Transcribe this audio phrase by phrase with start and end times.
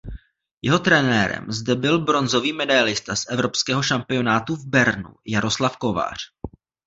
[0.61, 6.17] Jeho trenérem zde byl bronzový medailista z evropského šampionátu v Bernu Jaroslav Kovář.